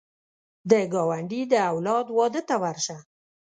[0.69, 2.97] د ګاونډي د اولاد واده ته ورشه